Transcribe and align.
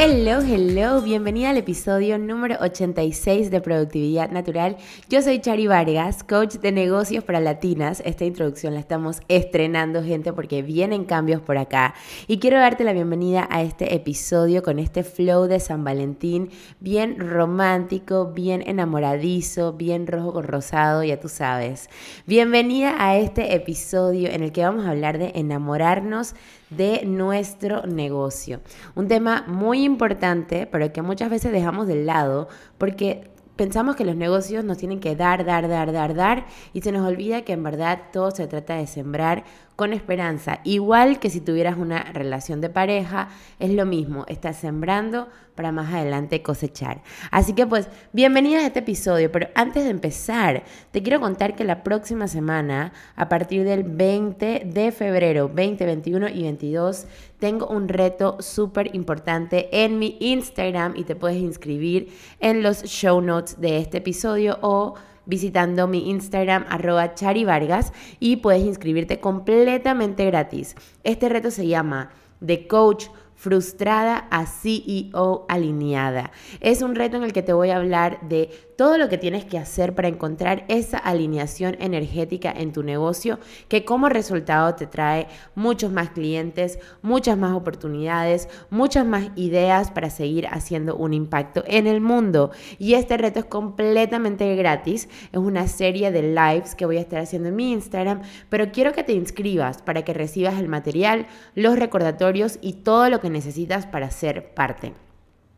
Hello, 0.00 0.38
hello, 0.38 1.02
bienvenida 1.02 1.50
al 1.50 1.56
episodio 1.56 2.20
número 2.20 2.54
86 2.60 3.50
de 3.50 3.60
Productividad 3.60 4.30
Natural. 4.30 4.76
Yo 5.08 5.20
soy 5.22 5.40
Chari 5.40 5.66
Vargas, 5.66 6.22
coach 6.22 6.54
de 6.58 6.70
negocios 6.70 7.24
para 7.24 7.40
latinas. 7.40 8.00
Esta 8.06 8.24
introducción 8.24 8.74
la 8.74 8.78
estamos 8.78 9.22
estrenando, 9.26 10.04
gente, 10.04 10.32
porque 10.32 10.62
vienen 10.62 11.04
cambios 11.04 11.40
por 11.40 11.58
acá. 11.58 11.96
Y 12.28 12.38
quiero 12.38 12.60
darte 12.60 12.84
la 12.84 12.92
bienvenida 12.92 13.48
a 13.50 13.62
este 13.62 13.92
episodio 13.96 14.62
con 14.62 14.78
este 14.78 15.02
flow 15.02 15.46
de 15.46 15.58
San 15.58 15.82
Valentín, 15.82 16.50
bien 16.78 17.18
romántico, 17.18 18.26
bien 18.26 18.62
enamoradizo, 18.64 19.72
bien 19.72 20.06
rojo 20.06 20.32
con 20.32 20.44
rosado, 20.44 21.02
ya 21.02 21.18
tú 21.18 21.28
sabes. 21.28 21.90
Bienvenida 22.24 22.94
a 23.04 23.16
este 23.16 23.52
episodio 23.52 24.28
en 24.30 24.44
el 24.44 24.52
que 24.52 24.62
vamos 24.62 24.86
a 24.86 24.90
hablar 24.90 25.18
de 25.18 25.32
enamorarnos 25.34 26.36
de 26.70 27.04
nuestro 27.04 27.86
negocio. 27.86 28.60
Un 28.94 29.08
tema 29.08 29.44
muy 29.46 29.84
importante, 29.84 30.66
pero 30.66 30.92
que 30.92 31.02
muchas 31.02 31.30
veces 31.30 31.52
dejamos 31.52 31.86
de 31.86 32.04
lado 32.04 32.48
porque 32.76 33.30
pensamos 33.56 33.96
que 33.96 34.04
los 34.04 34.14
negocios 34.14 34.64
nos 34.64 34.78
tienen 34.78 35.00
que 35.00 35.16
dar, 35.16 35.44
dar, 35.44 35.68
dar, 35.68 35.92
dar, 35.92 36.14
dar 36.14 36.46
y 36.72 36.80
se 36.80 36.92
nos 36.92 37.06
olvida 37.06 37.42
que 37.42 37.54
en 37.54 37.64
verdad 37.64 38.02
todo 38.12 38.30
se 38.30 38.46
trata 38.46 38.76
de 38.76 38.86
sembrar 38.86 39.44
con 39.78 39.92
esperanza. 39.92 40.58
Igual 40.64 41.20
que 41.20 41.30
si 41.30 41.40
tuvieras 41.40 41.78
una 41.78 42.02
relación 42.12 42.60
de 42.60 42.68
pareja, 42.68 43.28
es 43.60 43.70
lo 43.70 43.86
mismo, 43.86 44.24
estás 44.26 44.56
sembrando 44.56 45.28
para 45.54 45.70
más 45.70 45.94
adelante 45.94 46.42
cosechar. 46.42 47.00
Así 47.30 47.52
que 47.52 47.64
pues, 47.64 47.86
bienvenidas 48.12 48.64
a 48.64 48.66
este 48.66 48.80
episodio, 48.80 49.30
pero 49.30 49.46
antes 49.54 49.84
de 49.84 49.90
empezar, 49.90 50.64
te 50.90 51.00
quiero 51.00 51.20
contar 51.20 51.54
que 51.54 51.62
la 51.62 51.84
próxima 51.84 52.26
semana, 52.26 52.92
a 53.14 53.28
partir 53.28 53.62
del 53.62 53.84
20 53.84 54.64
de 54.66 54.90
febrero, 54.90 55.48
20, 55.48 55.86
21 55.86 56.28
y 56.30 56.42
22, 56.42 57.06
tengo 57.38 57.68
un 57.68 57.88
reto 57.88 58.38
súper 58.40 58.92
importante 58.96 59.68
en 59.84 60.00
mi 60.00 60.16
Instagram 60.18 60.94
y 60.96 61.04
te 61.04 61.14
puedes 61.14 61.38
inscribir 61.38 62.12
en 62.40 62.64
los 62.64 62.82
show 62.82 63.20
notes 63.20 63.60
de 63.60 63.78
este 63.78 63.98
episodio 63.98 64.58
o 64.60 64.94
visitando 65.28 65.86
mi 65.86 66.10
Instagram 66.10 66.64
arroba 66.68 67.14
charivargas 67.14 67.92
y 68.18 68.36
puedes 68.36 68.64
inscribirte 68.64 69.20
completamente 69.20 70.24
gratis. 70.24 70.74
Este 71.04 71.28
reto 71.28 71.52
se 71.52 71.68
llama 71.68 72.10
The 72.44 72.66
Coach 72.66 73.06
frustrada 73.36 74.26
a 74.30 74.46
CEO 74.46 75.46
alineada. 75.48 76.32
Es 76.60 76.82
un 76.82 76.96
reto 76.96 77.18
en 77.18 77.22
el 77.22 77.32
que 77.32 77.44
te 77.44 77.52
voy 77.52 77.70
a 77.70 77.76
hablar 77.76 78.18
de 78.28 78.50
todo 78.78 78.96
lo 78.96 79.08
que 79.08 79.18
tienes 79.18 79.44
que 79.44 79.58
hacer 79.58 79.96
para 79.96 80.06
encontrar 80.06 80.64
esa 80.68 80.98
alineación 80.98 81.76
energética 81.80 82.52
en 82.56 82.72
tu 82.72 82.84
negocio 82.84 83.40
que 83.66 83.84
como 83.84 84.08
resultado 84.08 84.76
te 84.76 84.86
trae 84.86 85.26
muchos 85.56 85.90
más 85.90 86.10
clientes, 86.10 86.78
muchas 87.02 87.36
más 87.36 87.56
oportunidades, 87.56 88.48
muchas 88.70 89.04
más 89.04 89.30
ideas 89.34 89.90
para 89.90 90.10
seguir 90.10 90.46
haciendo 90.46 90.94
un 90.94 91.12
impacto 91.12 91.64
en 91.66 91.88
el 91.88 92.00
mundo. 92.00 92.52
Y 92.78 92.94
este 92.94 93.16
reto 93.16 93.40
es 93.40 93.46
completamente 93.46 94.54
gratis. 94.54 95.08
Es 95.32 95.38
una 95.38 95.66
serie 95.66 96.12
de 96.12 96.22
lives 96.22 96.76
que 96.76 96.86
voy 96.86 96.98
a 96.98 97.00
estar 97.00 97.18
haciendo 97.18 97.48
en 97.48 97.56
mi 97.56 97.72
Instagram, 97.72 98.22
pero 98.48 98.70
quiero 98.70 98.92
que 98.92 99.02
te 99.02 99.12
inscribas 99.12 99.82
para 99.82 100.04
que 100.04 100.14
recibas 100.14 100.56
el 100.56 100.68
material, 100.68 101.26
los 101.56 101.76
recordatorios 101.76 102.60
y 102.62 102.74
todo 102.74 103.10
lo 103.10 103.20
que 103.20 103.28
necesitas 103.28 103.86
para 103.86 104.12
ser 104.12 104.54
parte. 104.54 104.92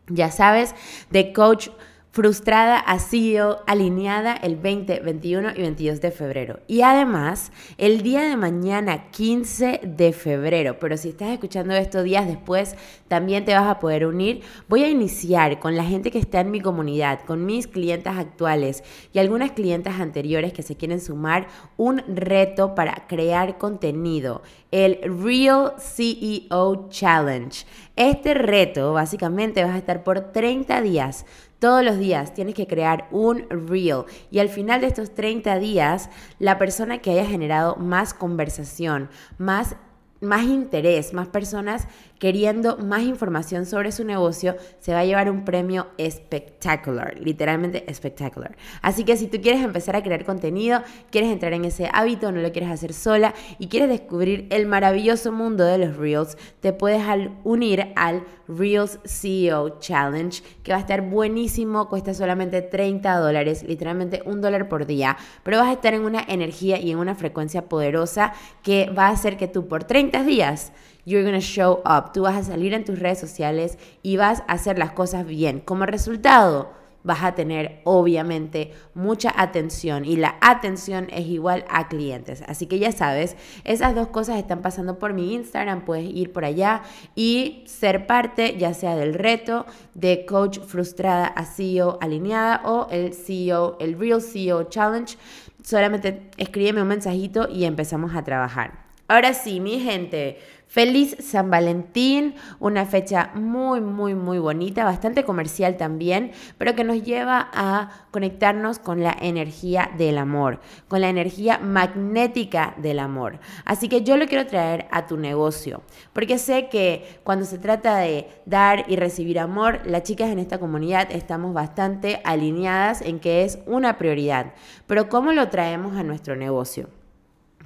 Ya 0.08 0.30
sabes, 0.30 0.74
de 1.10 1.34
coach 1.34 1.68
frustrada 2.12 2.76
ha 2.78 2.98
sido 2.98 3.62
alineada 3.66 4.34
el 4.34 4.56
20, 4.56 5.00
21 5.00 5.52
y 5.56 5.62
22 5.62 6.00
de 6.00 6.10
febrero. 6.10 6.58
Y 6.66 6.82
además, 6.82 7.52
el 7.78 8.02
día 8.02 8.22
de 8.22 8.36
mañana, 8.36 9.10
15 9.10 9.80
de 9.84 10.12
febrero, 10.12 10.78
pero 10.80 10.96
si 10.96 11.10
estás 11.10 11.30
escuchando 11.30 11.74
estos 11.74 12.02
días 12.04 12.26
después, 12.26 12.74
también 13.06 13.44
te 13.44 13.54
vas 13.54 13.68
a 13.68 13.78
poder 13.78 14.06
unir. 14.06 14.42
Voy 14.68 14.82
a 14.82 14.88
iniciar 14.88 15.60
con 15.60 15.76
la 15.76 15.84
gente 15.84 16.10
que 16.10 16.18
está 16.18 16.40
en 16.40 16.50
mi 16.50 16.60
comunidad, 16.60 17.20
con 17.20 17.46
mis 17.46 17.68
clientes 17.68 18.12
actuales 18.12 18.82
y 19.12 19.20
algunas 19.20 19.52
clientes 19.52 19.94
anteriores 19.94 20.52
que 20.52 20.62
se 20.62 20.76
quieren 20.76 21.00
sumar, 21.00 21.46
un 21.76 22.02
reto 22.08 22.74
para 22.74 23.06
crear 23.06 23.56
contenido, 23.56 24.42
el 24.72 24.98
Real 25.02 25.74
CEO 25.78 26.88
Challenge. 26.88 27.64
Este 27.96 28.34
reto, 28.34 28.92
básicamente, 28.92 29.62
vas 29.62 29.74
a 29.74 29.78
estar 29.78 30.02
por 30.02 30.32
30 30.32 30.80
días 30.82 31.26
todos 31.60 31.84
los 31.84 31.98
días 31.98 32.34
tienes 32.34 32.54
que 32.54 32.66
crear 32.66 33.06
un 33.12 33.46
reel 33.48 34.04
y 34.30 34.40
al 34.40 34.48
final 34.48 34.80
de 34.80 34.88
estos 34.88 35.14
30 35.14 35.58
días, 35.58 36.10
la 36.38 36.58
persona 36.58 36.98
que 36.98 37.12
haya 37.12 37.26
generado 37.26 37.76
más 37.76 38.14
conversación, 38.14 39.08
más 39.38 39.76
más 40.20 40.44
interés, 40.44 41.12
más 41.12 41.28
personas 41.28 41.88
queriendo 42.18 42.76
más 42.76 43.02
información 43.02 43.64
sobre 43.64 43.92
su 43.92 44.04
negocio, 44.04 44.54
se 44.78 44.92
va 44.92 45.00
a 45.00 45.04
llevar 45.06 45.30
un 45.30 45.44
premio 45.44 45.86
espectacular, 45.96 47.18
literalmente 47.18 47.90
espectacular. 47.90 48.56
Así 48.82 49.04
que 49.04 49.16
si 49.16 49.26
tú 49.26 49.40
quieres 49.40 49.62
empezar 49.62 49.96
a 49.96 50.02
crear 50.02 50.26
contenido, 50.26 50.82
quieres 51.10 51.32
entrar 51.32 51.54
en 51.54 51.64
ese 51.64 51.88
hábito, 51.90 52.30
no 52.30 52.42
lo 52.42 52.52
quieres 52.52 52.70
hacer 52.70 52.92
sola 52.92 53.34
y 53.58 53.68
quieres 53.68 53.88
descubrir 53.88 54.46
el 54.50 54.66
maravilloso 54.66 55.32
mundo 55.32 55.64
de 55.64 55.78
los 55.78 55.96
Reels, 55.96 56.36
te 56.60 56.74
puedes 56.74 57.02
unir 57.42 57.88
al 57.96 58.22
Reels 58.48 58.98
CEO 59.06 59.78
Challenge, 59.78 60.42
que 60.62 60.72
va 60.72 60.78
a 60.78 60.80
estar 60.82 61.00
buenísimo, 61.00 61.88
cuesta 61.88 62.12
solamente 62.12 62.60
30 62.60 63.16
dólares, 63.16 63.64
literalmente 63.66 64.22
un 64.26 64.42
dólar 64.42 64.68
por 64.68 64.84
día, 64.84 65.16
pero 65.42 65.56
vas 65.58 65.68
a 65.68 65.72
estar 65.72 65.94
en 65.94 66.02
una 66.02 66.22
energía 66.28 66.78
y 66.78 66.90
en 66.90 66.98
una 66.98 67.14
frecuencia 67.14 67.66
poderosa 67.66 68.34
que 68.62 68.90
va 68.90 69.06
a 69.06 69.10
hacer 69.12 69.38
que 69.38 69.48
tú 69.48 69.66
por 69.66 69.84
30 69.84 70.09
días 70.10 70.72
you're 71.04 71.24
gonna 71.24 71.40
show 71.40 71.82
up. 71.84 72.12
Tú 72.12 72.22
vas 72.22 72.36
a 72.36 72.42
salir 72.42 72.74
en 72.74 72.84
tus 72.84 72.98
redes 72.98 73.18
sociales 73.18 73.78
y 74.02 74.16
vas 74.16 74.40
a 74.46 74.52
hacer 74.52 74.78
las 74.78 74.92
cosas 74.92 75.26
bien. 75.26 75.60
Como 75.60 75.86
resultado, 75.86 76.70
vas 77.02 77.22
a 77.22 77.34
tener 77.34 77.80
obviamente 77.84 78.72
mucha 78.94 79.32
atención 79.34 80.04
y 80.04 80.16
la 80.16 80.36
atención 80.40 81.08
es 81.10 81.26
igual 81.26 81.64
a 81.68 81.88
clientes. 81.88 82.42
Así 82.46 82.66
que 82.66 82.78
ya 82.78 82.92
sabes, 82.92 83.36
esas 83.64 83.94
dos 83.94 84.08
cosas 84.08 84.38
están 84.38 84.60
pasando 84.60 84.98
por 84.98 85.14
mi 85.14 85.34
Instagram, 85.34 85.84
puedes 85.84 86.08
ir 86.10 86.32
por 86.32 86.44
allá 86.44 86.82
y 87.14 87.64
ser 87.66 88.06
parte 88.06 88.56
ya 88.58 88.74
sea 88.74 88.96
del 88.96 89.14
reto 89.14 89.66
de 89.94 90.26
coach 90.26 90.58
frustrada 90.60 91.26
a 91.26 91.44
CEO 91.44 91.98
alineada 92.00 92.62
o 92.64 92.88
el 92.90 93.14
CEO, 93.14 93.78
el 93.80 93.98
Real 93.98 94.20
CEO 94.20 94.64
Challenge. 94.64 95.16
Solamente 95.62 96.30
escríbeme 96.36 96.82
un 96.82 96.88
mensajito 96.88 97.48
y 97.50 97.64
empezamos 97.64 98.14
a 98.14 98.24
trabajar. 98.24 98.79
Ahora 99.10 99.34
sí, 99.34 99.58
mi 99.58 99.80
gente, 99.80 100.38
Feliz 100.68 101.16
San 101.18 101.50
Valentín, 101.50 102.36
una 102.60 102.86
fecha 102.86 103.32
muy, 103.34 103.80
muy, 103.80 104.14
muy 104.14 104.38
bonita, 104.38 104.84
bastante 104.84 105.24
comercial 105.24 105.76
también, 105.76 106.30
pero 106.58 106.76
que 106.76 106.84
nos 106.84 107.02
lleva 107.02 107.50
a 107.52 108.06
conectarnos 108.12 108.78
con 108.78 109.02
la 109.02 109.16
energía 109.20 109.90
del 109.98 110.16
amor, 110.16 110.60
con 110.86 111.00
la 111.00 111.08
energía 111.08 111.58
magnética 111.58 112.76
del 112.76 113.00
amor. 113.00 113.40
Así 113.64 113.88
que 113.88 114.02
yo 114.02 114.16
lo 114.16 114.28
quiero 114.28 114.46
traer 114.46 114.86
a 114.92 115.08
tu 115.08 115.16
negocio, 115.16 115.82
porque 116.12 116.38
sé 116.38 116.68
que 116.68 117.18
cuando 117.24 117.46
se 117.46 117.58
trata 117.58 117.96
de 117.96 118.28
dar 118.46 118.84
y 118.86 118.94
recibir 118.94 119.40
amor, 119.40 119.80
las 119.86 120.04
chicas 120.04 120.30
en 120.30 120.38
esta 120.38 120.60
comunidad 120.60 121.08
estamos 121.10 121.52
bastante 121.52 122.20
alineadas 122.22 123.02
en 123.02 123.18
que 123.18 123.42
es 123.42 123.58
una 123.66 123.98
prioridad. 123.98 124.54
Pero 124.86 125.08
¿cómo 125.08 125.32
lo 125.32 125.48
traemos 125.48 125.96
a 125.96 126.04
nuestro 126.04 126.36
negocio? 126.36 126.99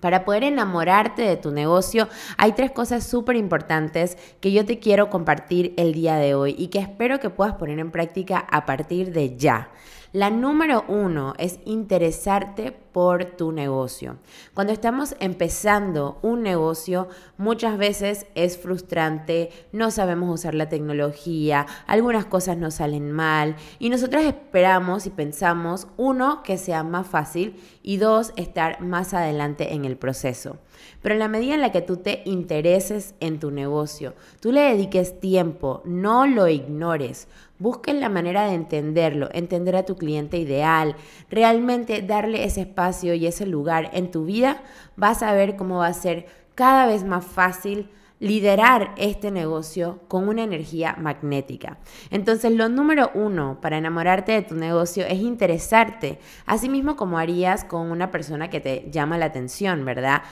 Para 0.01 0.25
poder 0.25 0.45
enamorarte 0.45 1.23
de 1.23 1.37
tu 1.37 1.51
negocio, 1.51 2.09
hay 2.37 2.53
tres 2.53 2.71
cosas 2.73 3.07
súper 3.07 3.37
importantes 3.37 4.19
que 4.41 4.53
yo 4.53 4.65
te 4.65 4.79
quiero 4.79 5.09
compartir 5.09 5.73
el 5.77 5.95
día 5.95 6.17
de 6.17 6.35
hoy 6.35 6.55
y 6.59 6.69
que 6.69 6.79
espero 6.79 7.21
que 7.21 7.31
puedas 7.31 7.55
poner 7.55 7.79
en 7.79 7.91
práctica 7.91 8.39
a 8.39 8.67
partir 8.67 9.13
de 9.13 9.37
ya. 9.37 9.71
La 10.15 10.31
número 10.31 10.85
uno 10.87 11.35
es 11.39 11.59
interesarte 11.65 12.71
por 12.71 13.25
tu 13.25 13.51
negocio. 13.51 14.19
Cuando 14.55 14.73
estamos 14.73 15.17
empezando 15.19 16.21
un 16.23 16.45
negocio, 16.45 17.09
muchas 17.37 17.77
veces 17.77 18.27
es 18.37 18.57
frustrante, 18.57 19.51
no 19.73 19.91
sabemos 19.91 20.33
usar 20.33 20.55
la 20.55 20.69
tecnología, 20.69 21.67
algunas 21.89 22.27
cosas 22.27 22.57
nos 22.57 22.75
salen 22.75 23.11
mal 23.11 23.57
y 23.81 23.91
nosotros 23.91 24.23
esperamos 24.23 25.07
y 25.07 25.11
pensamos, 25.11 25.89
uno, 25.97 26.45
que 26.45 26.59
sea 26.59 26.85
más 26.85 27.09
fácil 27.09 27.61
y 27.83 27.97
dos, 27.97 28.33
estar 28.37 28.81
más 28.81 29.15
adelante 29.15 29.75
en 29.75 29.85
el 29.85 29.97
proceso. 29.97 30.59
Pero 31.03 31.15
en 31.15 31.19
la 31.19 31.29
medida 31.29 31.55
en 31.55 31.61
la 31.61 31.73
que 31.73 31.83
tú 31.83 31.97
te 31.97 32.23
intereses 32.25 33.17
en 33.19 33.41
tu 33.41 33.51
negocio, 33.51 34.15
tú 34.39 34.53
le 34.53 34.61
dediques 34.61 35.19
tiempo, 35.19 35.83
no 35.85 36.27
lo 36.29 36.47
ignores, 36.47 37.27
busques 37.65 37.95
la 37.95 38.11
manera 38.11 38.47
de 38.47 38.53
entenderlo, 38.53 39.31
entender 39.33 39.75
a 39.75 39.87
tu 39.87 39.97
cliente 39.97 40.37
ideal, 40.37 40.97
realmente 41.31 42.03
darle 42.03 42.45
ese 42.45 42.61
espacio 42.61 43.15
y 43.15 43.27
ese 43.27 43.47
lugar 43.47 43.89
en 43.95 44.11
tu 44.11 44.27
vida, 44.27 44.63
vas 44.97 45.23
a 45.23 45.33
ver 45.33 45.57
cómo 45.57 45.79
va 45.79 45.87
a 45.87 45.95
ser 45.95 46.27
cada 46.55 46.87
vez 46.87 47.05
más 47.05 47.25
fácil 47.25 47.89
liderar 48.21 48.95
este 48.99 49.31
negocio 49.31 50.01
con 50.09 50.29
una 50.29 50.43
energía 50.43 50.95
magnética. 50.99 51.79
Entonces, 52.11 52.53
lo 52.53 52.69
número 52.69 53.11
uno 53.15 53.59
para 53.63 53.79
enamorarte 53.79 54.33
de 54.33 54.43
tu 54.43 54.57
negocio 54.57 55.07
es 55.07 55.21
interesarte, 55.21 56.19
así 56.45 56.69
mismo 56.69 56.97
como 56.97 57.19
harías 57.19 57.65
con 57.65 57.91
una 57.91 58.11
persona 58.11 58.51
que 58.51 58.61
te 58.61 58.91
llama 58.91 59.17
la 59.17 59.27
atención, 59.27 59.87
¿verdad? 59.87 60.23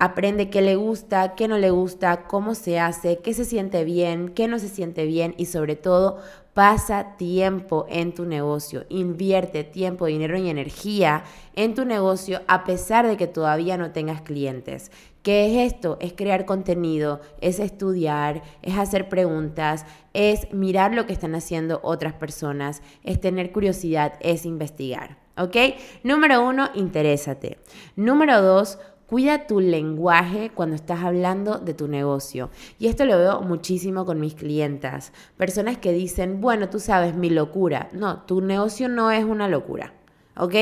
aprende 0.00 0.48
qué 0.48 0.62
le 0.62 0.76
gusta, 0.76 1.34
qué 1.34 1.46
no 1.46 1.58
le 1.58 1.70
gusta, 1.70 2.26
cómo 2.26 2.54
se 2.54 2.80
hace, 2.80 3.18
qué 3.18 3.34
se 3.34 3.44
siente 3.44 3.84
bien, 3.84 4.30
qué 4.30 4.48
no 4.48 4.58
se 4.58 4.68
siente 4.68 5.04
bien 5.04 5.34
y 5.36 5.44
sobre 5.44 5.76
todo 5.76 6.20
pasa 6.54 7.16
tiempo 7.16 7.86
en 7.88 8.12
tu 8.14 8.24
negocio, 8.24 8.84
invierte 8.88 9.64
tiempo, 9.64 10.06
dinero 10.06 10.36
y 10.36 10.48
energía 10.48 11.24
en 11.54 11.74
tu 11.74 11.84
negocio 11.84 12.40
a 12.48 12.64
pesar 12.64 13.06
de 13.06 13.16
que 13.16 13.26
todavía 13.26 13.76
no 13.76 13.92
tengas 13.92 14.22
clientes. 14.22 14.90
¿Qué 15.22 15.46
es 15.46 15.72
esto? 15.72 15.98
Es 16.00 16.14
crear 16.14 16.46
contenido, 16.46 17.20
es 17.40 17.58
estudiar, 17.60 18.42
es 18.62 18.78
hacer 18.78 19.08
preguntas, 19.08 19.84
es 20.14 20.50
mirar 20.52 20.94
lo 20.94 21.06
que 21.06 21.12
están 21.12 21.34
haciendo 21.34 21.80
otras 21.82 22.14
personas, 22.14 22.82
es 23.04 23.20
tener 23.20 23.52
curiosidad, 23.52 24.14
es 24.20 24.46
investigar. 24.46 25.18
¿Ok? 25.36 25.56
Número 26.02 26.44
uno, 26.44 26.68
interésate. 26.74 27.58
Número 27.96 28.42
dos, 28.42 28.78
Cuida 29.10 29.48
tu 29.48 29.58
lenguaje 29.58 30.52
cuando 30.54 30.76
estás 30.76 31.02
hablando 31.02 31.58
de 31.58 31.74
tu 31.74 31.88
negocio. 31.88 32.48
Y 32.78 32.86
esto 32.86 33.04
lo 33.04 33.18
veo 33.18 33.40
muchísimo 33.40 34.06
con 34.06 34.20
mis 34.20 34.36
clientas. 34.36 35.12
Personas 35.36 35.78
que 35.78 35.92
dicen, 35.92 36.40
bueno, 36.40 36.68
tú 36.68 36.78
sabes, 36.78 37.16
mi 37.16 37.28
locura. 37.28 37.88
No, 37.92 38.22
tu 38.22 38.40
negocio 38.40 38.88
no 38.88 39.10
es 39.10 39.24
una 39.24 39.48
locura. 39.48 39.94
¿Ok? 40.36 40.54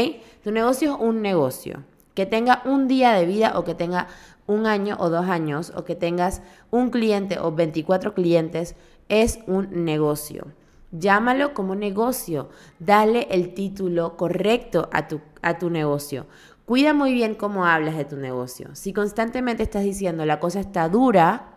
Tu 0.42 0.50
negocio 0.50 0.94
es 0.94 0.98
un 0.98 1.20
negocio. 1.20 1.84
Que 2.14 2.24
tenga 2.24 2.62
un 2.64 2.88
día 2.88 3.12
de 3.12 3.26
vida 3.26 3.52
o 3.58 3.64
que 3.64 3.74
tenga 3.74 4.06
un 4.46 4.64
año 4.64 4.96
o 4.98 5.10
dos 5.10 5.26
años 5.26 5.70
o 5.76 5.84
que 5.84 5.94
tengas 5.94 6.40
un 6.70 6.88
cliente 6.88 7.38
o 7.38 7.52
24 7.52 8.14
clientes, 8.14 8.76
es 9.10 9.40
un 9.46 9.84
negocio. 9.84 10.46
Llámalo 10.90 11.52
como 11.52 11.74
negocio. 11.74 12.48
Dale 12.78 13.28
el 13.30 13.52
título 13.52 14.16
correcto 14.16 14.88
a 14.90 15.06
tu, 15.06 15.20
a 15.42 15.58
tu 15.58 15.68
negocio. 15.68 16.24
Cuida 16.68 16.92
muy 16.92 17.14
bien 17.14 17.34
cómo 17.34 17.64
hablas 17.64 17.96
de 17.96 18.04
tu 18.04 18.18
negocio. 18.18 18.74
Si 18.74 18.92
constantemente 18.92 19.62
estás 19.62 19.84
diciendo 19.84 20.26
la 20.26 20.38
cosa 20.38 20.60
está 20.60 20.86
dura, 20.90 21.54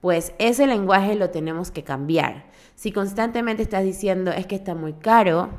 pues 0.00 0.32
ese 0.38 0.66
lenguaje 0.66 1.14
lo 1.14 1.28
tenemos 1.28 1.70
que 1.70 1.84
cambiar. 1.84 2.46
Si 2.74 2.90
constantemente 2.90 3.62
estás 3.62 3.84
diciendo 3.84 4.30
es 4.30 4.46
que 4.46 4.54
está 4.54 4.74
muy 4.74 4.94
caro, 4.94 5.50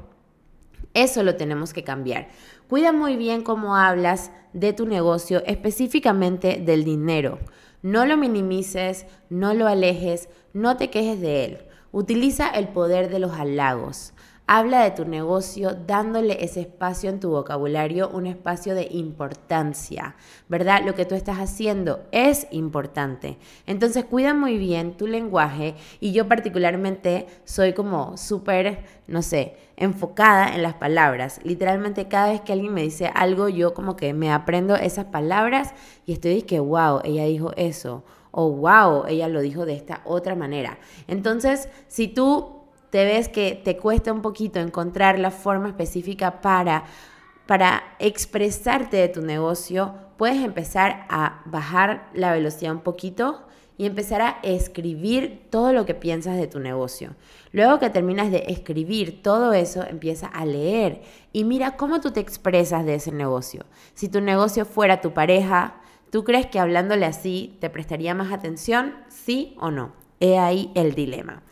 eso 0.96 1.22
lo 1.22 1.36
tenemos 1.36 1.74
que 1.74 1.84
cambiar. 1.84 2.30
Cuida 2.68 2.92
muy 2.92 3.18
bien 3.18 3.44
cómo 3.44 3.76
hablas 3.76 4.32
de 4.54 4.74
tu 4.74 4.88
negocio, 4.88 5.44
específicamente 5.46 6.60
del 6.66 6.84
dinero. 6.84 7.38
No 7.84 8.04
lo 8.08 8.18
minimices, 8.18 9.06
no 9.30 9.54
lo 9.54 9.68
alejes, 9.68 10.28
no 10.54 10.76
te 10.76 10.90
quejes 10.90 11.22
de 11.22 11.46
él. 11.46 11.58
Utiliza 11.92 12.50
el 12.50 12.70
poder 12.70 13.12
de 13.12 13.20
los 13.20 13.34
halagos. 13.34 14.16
Habla 14.50 14.84
de 14.84 14.92
tu 14.92 15.04
negocio 15.04 15.76
dándole 15.76 16.42
ese 16.42 16.62
espacio 16.62 17.10
en 17.10 17.20
tu 17.20 17.32
vocabulario, 17.32 18.08
un 18.08 18.28
espacio 18.28 18.76
de 18.76 18.88
importancia, 18.92 20.16
¿verdad? 20.48 20.84
Lo 20.86 20.96
que 20.96 21.04
tú 21.04 21.16
estás 21.16 21.40
haciendo 21.40 22.06
es 22.14 22.48
importante. 22.52 23.40
Entonces 23.66 24.06
cuida 24.06 24.34
muy 24.34 24.58
bien 24.58 24.96
tu 24.96 25.06
lenguaje 25.06 25.76
y 26.00 26.14
yo 26.14 26.30
particularmente 26.30 27.28
soy 27.44 27.74
como 27.74 28.16
súper, 28.16 28.86
no 29.06 29.22
sé, 29.22 29.58
enfocada 29.76 30.56
en 30.56 30.64
las 30.64 30.76
palabras. 30.76 31.42
Literalmente 31.44 32.08
cada 32.08 32.32
vez 32.32 32.40
que 32.40 32.54
alguien 32.54 32.74
me 32.74 32.84
dice 32.84 33.12
algo, 33.14 33.50
yo 33.50 33.74
como 33.74 33.98
que 33.98 34.14
me 34.14 34.32
aprendo 34.32 34.78
esas 34.78 35.08
palabras 35.08 35.74
y 36.06 36.14
estoy 36.14 36.44
que, 36.44 36.62
wow, 36.62 37.02
ella 37.04 37.26
dijo 37.26 37.52
eso. 37.58 38.06
O 38.32 38.50
wow, 38.50 39.08
ella 39.08 39.28
lo 39.28 39.42
dijo 39.42 39.66
de 39.66 39.74
esta 39.74 40.02
otra 40.06 40.36
manera. 40.36 40.80
Entonces, 41.08 41.68
si 41.90 42.08
tú 42.08 42.56
te 42.89 43.06
ves 43.06 43.30
que 43.30 43.60
te 43.63 43.78
cuesta 43.78 44.13
un 44.13 44.22
poquito 44.22 44.60
encontrar 44.60 45.19
la 45.19 45.31
forma 45.31 45.69
específica 45.69 46.42
para, 46.42 46.86
para 47.45 47.84
expresarte 48.00 48.98
de 48.98 49.10
tu 49.10 49.22
negocio, 49.22 49.95
puedes 50.18 50.44
empezar 50.44 51.06
a 51.10 51.42
bajar 51.45 52.10
la 52.13 52.31
velocidad 52.31 52.72
un 52.72 52.81
poquito 52.81 53.44
y 53.78 53.86
empezar 53.86 54.22
a 54.22 54.39
escribir 54.42 55.48
todo 55.51 55.72
lo 55.72 55.86
que 55.86 55.94
piensas 55.94 56.38
de 56.38 56.48
tu 56.48 56.60
negocio. 56.60 57.16
Luego 57.51 57.80
que 57.80 57.89
terminas 57.89 58.31
de 58.31 58.45
escribir 58.48 59.22
todo 59.22 59.54
eso, 59.54 59.84
empieza 59.88 60.28
a 60.28 60.45
leer 60.45 61.01
y 61.31 61.44
mira 61.44 61.78
cómo 61.78 62.01
tú 62.01 62.12
te 62.12 62.19
expresas 62.19 62.86
de 62.86 62.95
ese 62.95 63.12
negocio. 63.12 63.66
Si 63.94 64.10
tu 64.10 64.19
negocio 64.19 64.66
fuera 64.66 65.01
tu 65.01 65.13
pareja, 65.13 65.75
¿tú 66.10 66.24
crees 66.24 66.48
que 66.48 66.60
hablándole 66.60 67.06
así 67.06 67.56
te 67.62 67.69
prestaría 67.69 68.16
más 68.16 68.31
atención? 68.31 68.95
¿Sí 69.10 69.56
o 69.60 69.69
no? 69.69 69.92
He 70.19 70.39
ahí 70.39 70.72
el 70.74 70.95
dilema. 70.95 71.44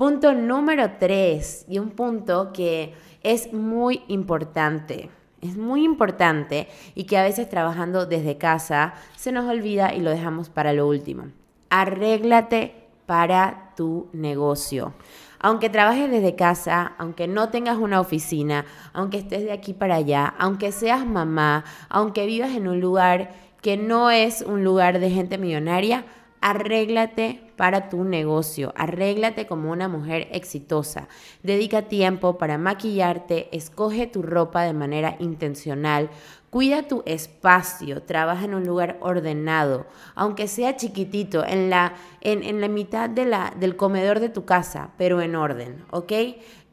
Punto 0.00 0.32
número 0.32 0.92
tres, 0.98 1.66
y 1.68 1.78
un 1.78 1.90
punto 1.90 2.54
que 2.54 2.94
es 3.22 3.52
muy 3.52 4.00
importante, 4.08 5.10
es 5.42 5.58
muy 5.58 5.84
importante 5.84 6.68
y 6.94 7.04
que 7.04 7.18
a 7.18 7.22
veces 7.22 7.50
trabajando 7.50 8.06
desde 8.06 8.38
casa 8.38 8.94
se 9.14 9.30
nos 9.30 9.46
olvida 9.46 9.92
y 9.92 10.00
lo 10.00 10.08
dejamos 10.08 10.48
para 10.48 10.72
lo 10.72 10.88
último. 10.88 11.24
Arréglate 11.68 12.88
para 13.04 13.74
tu 13.76 14.08
negocio. 14.14 14.94
Aunque 15.38 15.68
trabajes 15.68 16.10
desde 16.10 16.34
casa, 16.34 16.94
aunque 16.96 17.28
no 17.28 17.50
tengas 17.50 17.76
una 17.76 18.00
oficina, 18.00 18.64
aunque 18.94 19.18
estés 19.18 19.44
de 19.44 19.52
aquí 19.52 19.74
para 19.74 19.96
allá, 19.96 20.32
aunque 20.38 20.72
seas 20.72 21.04
mamá, 21.04 21.62
aunque 21.90 22.24
vivas 22.24 22.52
en 22.52 22.68
un 22.68 22.80
lugar 22.80 23.32
que 23.60 23.76
no 23.76 24.10
es 24.10 24.40
un 24.40 24.64
lugar 24.64 24.98
de 24.98 25.10
gente 25.10 25.36
millonaria, 25.36 26.06
arréglate 26.40 27.40
para 27.56 27.88
tu 27.90 28.04
negocio, 28.04 28.72
arréglate 28.76 29.46
como 29.46 29.70
una 29.70 29.88
mujer 29.88 30.28
exitosa, 30.32 31.08
dedica 31.42 31.82
tiempo 31.82 32.38
para 32.38 32.56
maquillarte, 32.56 33.54
escoge 33.54 34.06
tu 34.06 34.22
ropa 34.22 34.62
de 34.62 34.72
manera 34.72 35.16
intencional, 35.18 36.10
cuida 36.50 36.82
tu 36.82 37.02
espacio, 37.06 38.02
trabaja 38.02 38.44
en 38.44 38.54
un 38.54 38.66
lugar 38.66 38.98
ordenado, 39.00 39.86
aunque 40.14 40.48
sea 40.48 40.76
chiquitito, 40.76 41.44
en 41.46 41.70
la, 41.70 41.94
en, 42.20 42.60
la 42.60 42.68
mitad 42.68 43.08
de 43.08 43.24
la, 43.24 43.54
del 43.58 43.76
comedor 43.76 44.20
de 44.20 44.28
tu 44.28 44.44
casa, 44.44 44.90
pero 44.98 45.22
en 45.22 45.36
orden, 45.36 45.84
¿ok? 45.90 46.12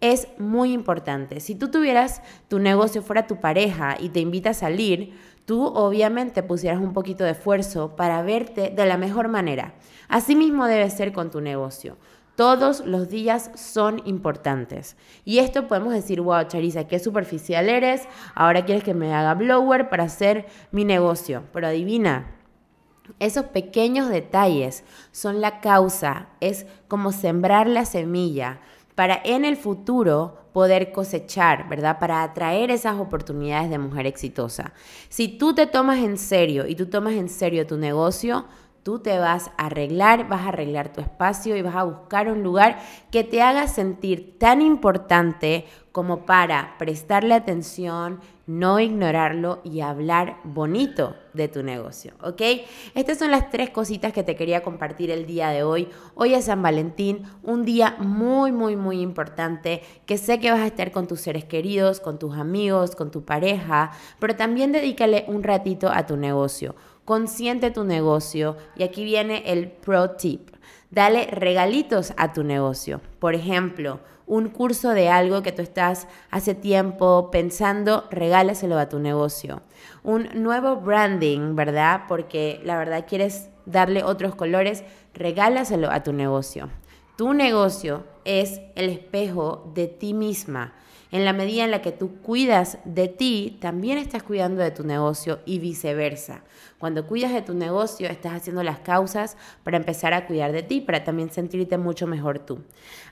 Es 0.01 0.27
muy 0.39 0.74
importante. 0.74 1.39
Si 1.39 1.55
tú 1.55 1.69
tuvieras 1.69 2.22
tu 2.48 2.60
negocio 2.60 3.01
fuera 3.01 3.27
tu 3.27 3.39
pareja 3.39 3.96
y 4.00 4.10
te 4.10 4.19
invita 4.19 4.50
a 4.50 4.55
salir, 4.55 5.13
tú 5.46 5.65
obviamente 5.65 6.43
pusieras 6.43 6.79
un 6.79 6.93
poquito 6.93 7.24
de 7.24 7.31
esfuerzo 7.31 7.96
para 7.96 8.22
verte 8.22 8.69
de 8.75 8.86
la 8.86 8.98
mejor 8.98 9.27
manera. 9.27 9.75
Asimismo 10.07 10.65
debe 10.65 10.89
ser 10.89 11.13
con 11.13 11.31
tu 11.31 11.41
negocio. 11.41 11.98
Todos 12.38 12.86
los 12.86 13.10
días 13.10 13.50
son 13.56 14.00
importantes. 14.06 14.96
Y 15.25 15.39
esto 15.39 15.67
podemos 15.67 15.91
decir, 15.91 16.22
wow, 16.22 16.44
Charisa, 16.48 16.88
qué 16.88 17.00
superficial 17.00 17.67
eres. 17.67 18.03
Ahora 18.36 18.63
quieres 18.63 18.84
que 18.84 18.94
me 18.94 19.12
haga 19.12 19.34
blower 19.34 19.89
para 19.89 20.03
hacer 20.03 20.46
mi 20.72 20.86
negocio. 20.86 21.46
Pero 21.51 21.65
adivina, 21.65 22.36
esos 23.17 23.46
pequeños 23.46 24.10
detalles 24.10 24.84
son 25.12 25.41
la 25.41 25.62
causa. 25.62 26.27
Es 26.39 26.67
como 26.88 27.12
sembrar 27.12 27.67
la 27.67 27.86
semilla 27.86 28.60
para 28.94 29.20
en 29.24 29.44
el 29.44 29.58
futuro 29.58 30.38
poder 30.53 30.91
cosechar, 30.91 31.67
¿verdad? 31.67 31.98
Para 31.98 32.22
atraer 32.22 32.70
esas 32.70 33.00
oportunidades 33.00 33.72
de 33.72 33.79
mujer 33.79 34.06
exitosa. 34.06 34.74
Si 35.10 35.27
tú 35.27 35.56
te 35.56 35.65
tomas 35.65 35.98
en 35.98 36.20
serio 36.20 36.67
y 36.67 36.75
tú 36.75 36.86
tomas 36.86 37.13
en 37.13 37.29
serio 37.29 37.65
tu 37.65 37.77
negocio, 37.77 38.46
tú 38.88 39.00
te 39.00 39.20
vas 39.20 39.51
a 39.58 39.65
arreglar, 39.65 40.29
vas 40.29 40.44
a 40.44 40.48
arreglar 40.48 40.94
tu 40.94 41.01
espacio 41.01 41.58
y 41.58 41.62
vas 41.62 41.75
a 41.75 41.84
buscar 41.84 42.32
un 42.32 42.41
lugar 42.41 42.79
que 43.12 43.25
te 43.25 43.41
haga 43.41 43.67
sentir 43.67 44.39
tan 44.39 44.62
importante 44.62 45.65
como 45.91 46.25
para 46.25 46.75
prestarle 46.77 47.34
atención, 47.34 48.22
no 48.47 48.79
ignorarlo 48.79 49.59
y 49.63 49.81
hablar 49.81 50.37
bonito 50.45 51.15
de 51.33 51.49
tu 51.49 51.63
negocio, 51.63 52.13
¿ok? 52.23 52.41
Estas 52.95 53.19
son 53.19 53.29
las 53.29 53.49
tres 53.49 53.69
cositas 53.69 54.13
que 54.13 54.23
te 54.23 54.37
quería 54.37 54.63
compartir 54.63 55.11
el 55.11 55.27
día 55.27 55.49
de 55.49 55.63
hoy. 55.63 55.89
Hoy 56.15 56.33
es 56.33 56.45
San 56.45 56.61
Valentín, 56.61 57.23
un 57.43 57.65
día 57.65 57.97
muy, 57.99 58.53
muy, 58.53 58.77
muy 58.77 59.01
importante 59.01 59.83
que 60.05 60.17
sé 60.17 60.39
que 60.39 60.49
vas 60.49 60.61
a 60.61 60.67
estar 60.67 60.91
con 60.91 61.07
tus 61.07 61.19
seres 61.19 61.43
queridos, 61.43 61.99
con 61.99 62.17
tus 62.17 62.37
amigos, 62.37 62.95
con 62.95 63.11
tu 63.11 63.25
pareja, 63.25 63.91
pero 64.17 64.37
también 64.37 64.71
dedícale 64.71 65.25
un 65.27 65.43
ratito 65.43 65.89
a 65.89 66.05
tu 66.05 66.15
negocio. 66.15 66.75
Consiente 67.03 67.69
tu 67.69 67.83
negocio 67.83 68.55
y 68.77 68.83
aquí 68.83 69.03
viene 69.03 69.43
el 69.45 69.69
pro 69.69 70.11
tip. 70.11 70.51
Dale 70.89 71.25
regalitos 71.25 72.13
a 72.15 72.31
tu 72.31 72.43
negocio. 72.43 73.01
Por 73.19 73.35
ejemplo, 73.35 73.99
un 74.27 74.50
curso 74.50 74.89
de 74.89 75.10
algo 75.10 75.41
que 75.41 75.53
tú 75.53 75.62
estás 75.62 76.07
hace 76.29 76.53
tiempo 76.53 77.31
pensando, 77.31 78.03
regálaselo 78.12 78.77
a 78.77 78.89
tu 78.89 79.00
negocio. 79.00 79.62
Un 80.03 80.29
nuevo 80.36 80.75
branding, 80.75 81.55
¿verdad? 81.55 82.03
Porque 82.07 82.62
la 82.63 82.77
verdad 82.77 83.05
quieres 83.07 83.50
darle 83.65 84.03
otros 84.03 84.36
colores, 84.36 84.84
regálaselo 85.13 85.89
a 85.89 86.03
tu 86.03 86.12
negocio. 86.12 86.69
Tu 87.15 87.34
negocio 87.34 88.03
es 88.25 88.62
el 88.75 88.89
espejo 88.89 89.72
de 89.74 89.88
ti 89.88 90.13
misma. 90.13 90.74
En 91.11 91.23
la 91.23 91.33
medida 91.33 91.63
en 91.63 91.71
la 91.71 91.81
que 91.81 91.91
tú 91.91 92.17
cuidas 92.21 92.79
de 92.83 93.07
ti, 93.07 93.57
también 93.61 93.97
estás 93.97 94.23
cuidando 94.23 94.61
de 94.61 94.71
tu 94.71 94.83
negocio 94.83 95.39
y 95.45 95.59
viceversa. 95.59 96.43
Cuando 96.79 97.07
cuidas 97.07 97.33
de 97.33 97.41
tu 97.41 97.53
negocio, 97.53 98.07
estás 98.07 98.33
haciendo 98.33 98.61
las 98.61 98.79
causas 98.79 99.37
para 99.63 99.77
empezar 99.77 100.13
a 100.13 100.27
cuidar 100.27 100.51
de 100.51 100.63
ti, 100.63 100.81
para 100.81 101.03
también 101.03 101.31
sentirte 101.31 101.77
mucho 101.77 102.07
mejor 102.07 102.39
tú. 102.39 102.59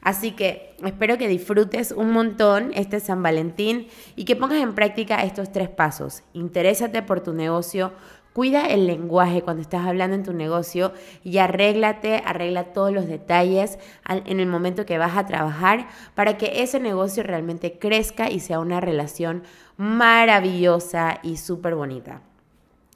Así 0.01 0.31
que 0.31 0.75
espero 0.83 1.17
que 1.17 1.27
disfrutes 1.27 1.91
un 1.91 2.11
montón 2.11 2.71
este 2.75 2.99
San 2.99 3.23
Valentín 3.23 3.87
y 4.15 4.25
que 4.25 4.35
pongas 4.35 4.61
en 4.61 4.75
práctica 4.75 5.23
estos 5.23 5.51
tres 5.51 5.69
pasos. 5.69 6.21
Interésate 6.33 7.01
por 7.01 7.21
tu 7.21 7.33
negocio, 7.33 7.93
Cuida 8.35 8.65
el 8.65 8.85
lenguaje 8.85 9.43
cuando 9.43 9.61
estás 9.61 9.87
hablando 9.87 10.13
en 10.13 10.23
tu 10.23 10.33
negocio 10.33 10.91
y 11.23 11.37
arréglate, 11.37 12.21
arregla 12.25 12.73
todos 12.73 12.91
los 12.91 13.07
detalles 13.07 13.79
en 14.09 14.41
el 14.41 14.45
momento 14.45 14.85
que 14.85 14.97
vas 14.97 15.15
a 15.15 15.25
trabajar 15.25 15.87
para 16.15 16.37
que 16.37 16.61
ese 16.61 16.81
negocio 16.81 17.23
realmente 17.23 17.79
crezca 17.79 18.29
y 18.29 18.41
sea 18.41 18.59
una 18.59 18.81
relación 18.81 19.43
maravillosa 19.77 21.19
y 21.23 21.37
súper 21.37 21.75
bonita. 21.75 22.23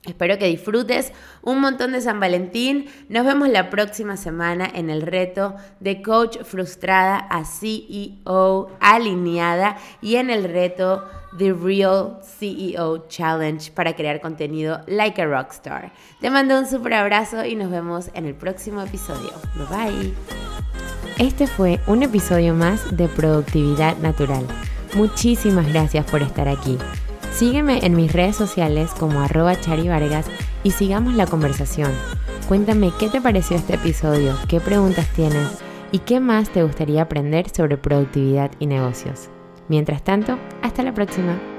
Espero 0.05 0.38
que 0.38 0.48
disfrutes 0.48 1.13
un 1.41 1.62
montón 1.62 1.93
de 1.93 2.01
San 2.01 2.19
Valentín. 2.19 2.88
Nos 3.08 3.25
vemos 3.25 3.48
la 3.48 3.69
próxima 3.69 4.17
semana 4.17 4.69
en 4.74 4.89
el 4.89 5.01
reto 5.01 5.55
de 5.79 6.01
coach 6.01 6.39
frustrada 6.43 7.15
a 7.17 7.46
CEO 7.46 8.72
alineada 8.81 9.77
y 10.01 10.17
en 10.17 10.31
el 10.31 10.43
reto 10.43 11.05
The 11.38 11.54
Real 11.54 12.20
CEO 12.24 13.08
Challenge 13.08 13.72
para 13.74 13.96
crear 13.96 14.20
contenido 14.20 14.82
like 14.88 15.22
a 15.22 15.28
rockstar. 15.28 15.92
Te 16.20 16.30
mando 16.30 16.58
un 16.60 16.66
super 16.66 16.94
abrazo 16.94 17.46
y 17.46 17.56
nos 17.56 17.70
vemos 17.70 18.10
en 18.14 18.26
el 18.26 18.36
próximo 18.36 18.82
episodio. 18.82 19.32
Bye 19.56 19.68
bye. 19.68 20.14
Este 21.20 21.48
fue 21.48 21.80
un 21.86 22.04
episodio 22.04 22.54
más 22.54 22.96
de 22.96 23.08
Productividad 23.08 23.98
Natural. 23.98 24.46
Muchísimas 24.96 25.68
gracias 25.68 26.10
por 26.10 26.22
estar 26.22 26.48
aquí. 26.48 26.78
Sígueme 27.32 27.86
en 27.86 27.96
mis 27.96 28.12
redes 28.12 28.36
sociales 28.36 28.92
como 28.98 29.22
arroba 29.22 29.60
charivargas 29.60 30.26
y 30.64 30.72
sigamos 30.72 31.14
la 31.14 31.28
conversación. 31.28 31.92
Cuéntame 32.48 32.92
qué 33.00 33.10
te 33.10 33.22
pareció 33.22 33.58
este 33.58 33.76
episodio, 33.76 34.36
qué 34.48 34.60
preguntas 34.60 35.08
tienes 35.16 35.48
y 35.92 36.00
qué 36.00 36.20
más 36.20 36.50
te 36.50 36.64
gustaría 36.64 37.04
aprender 37.04 37.50
sobre 37.50 37.78
productividad 37.78 38.52
y 38.60 38.66
negocios. 38.66 39.30
Mientras 39.70 40.04
tanto, 40.04 40.38
hasta 40.62 40.84
la 40.84 40.94
próxima. 40.94 41.59